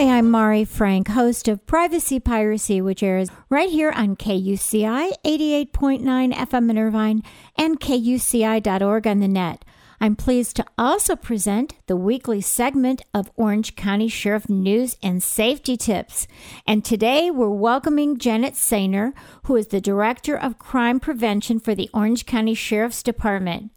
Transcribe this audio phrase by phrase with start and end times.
[0.00, 6.32] Hi, I'm Mari Frank, host of Privacy Piracy, which airs right here on KUCI 88.9
[6.32, 7.22] FM in Irvine
[7.58, 9.62] and KUCI.org on the net.
[10.00, 15.76] I'm pleased to also present the weekly segment of Orange County Sheriff News and Safety
[15.76, 16.26] Tips.
[16.66, 19.12] And today we're welcoming Janet Sener,
[19.42, 23.70] who is the Director of Crime Prevention for the Orange County Sheriff's Department.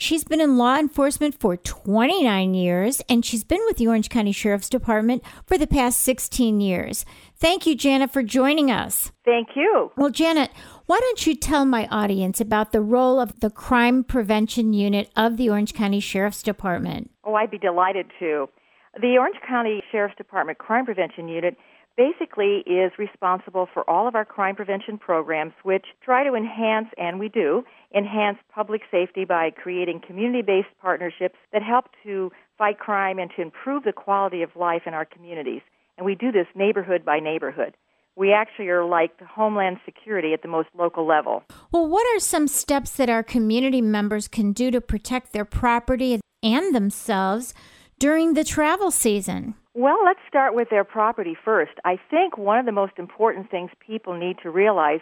[0.00, 4.30] She's been in law enforcement for 29 years, and she's been with the Orange County
[4.30, 7.04] Sheriff's Department for the past 16 years.
[7.36, 9.10] Thank you, Janet, for joining us.
[9.24, 9.90] Thank you.
[9.96, 10.52] Well, Janet,
[10.86, 15.36] why don't you tell my audience about the role of the Crime Prevention Unit of
[15.36, 17.10] the Orange County Sheriff's Department?
[17.24, 18.48] Oh, I'd be delighted to.
[18.94, 21.56] The Orange County Sheriff's Department Crime Prevention Unit
[21.96, 27.18] basically is responsible for all of our crime prevention programs, which try to enhance, and
[27.18, 27.64] we do,
[27.94, 33.42] enhance public safety by creating community based partnerships that help to fight crime and to
[33.42, 35.60] improve the quality of life in our communities.
[35.96, 37.76] And we do this neighborhood by neighborhood.
[38.16, 41.42] We actually are like the Homeland Security at the most local level.
[41.72, 46.20] Well, what are some steps that our community members can do to protect their property
[46.42, 47.54] and themselves
[47.98, 49.54] during the travel season?
[49.74, 51.72] Well, let's start with their property first.
[51.84, 55.00] I think one of the most important things people need to realize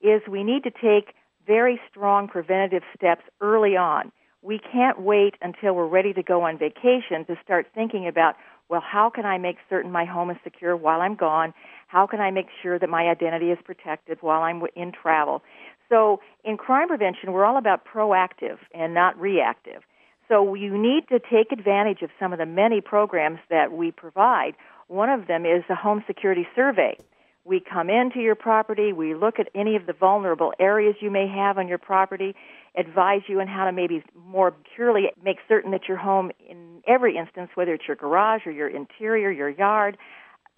[0.00, 1.14] is we need to take
[1.46, 4.10] very strong preventative steps early on.
[4.42, 8.34] We can't wait until we're ready to go on vacation to start thinking about,
[8.68, 11.54] well, how can I make certain my home is secure while I'm gone?
[11.88, 15.42] How can I make sure that my identity is protected while I'm in travel?
[15.88, 19.82] So, in crime prevention, we're all about proactive and not reactive.
[20.28, 24.54] So you need to take advantage of some of the many programs that we provide.
[24.88, 26.98] One of them is the home security survey.
[27.44, 31.28] We come into your property, we look at any of the vulnerable areas you may
[31.28, 32.34] have on your property,
[32.76, 37.16] advise you on how to maybe more securely make certain that your home, in every
[37.16, 39.96] instance, whether it's your garage or your interior, your yard,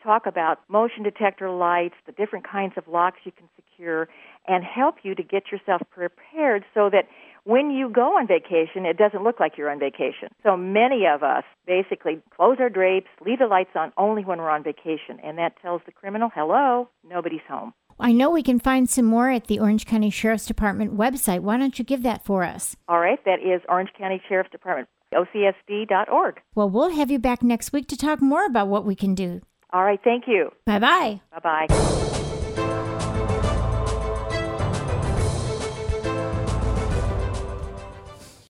[0.03, 4.09] talk about motion detector lights, the different kinds of locks you can secure,
[4.47, 7.05] and help you to get yourself prepared so that
[7.49, 10.29] when you go on vacation, it doesn't look like you're on vacation.
[10.43, 14.51] So many of us basically close our drapes, leave the lights on only when we're
[14.51, 17.73] on vacation, and that tells the criminal, hello, nobody's home.
[17.99, 21.41] I know we can find some more at the Orange County Sheriff's Department website.
[21.41, 22.77] Why don't you give that for us?
[22.87, 26.41] All right, that is Orange County Sheriff's Department, ocsd.org.
[26.55, 29.41] Well, we'll have you back next week to talk more about what we can do.
[29.73, 30.51] All right, thank you.
[30.67, 31.23] Bye bye.
[31.33, 32.05] Bye bye.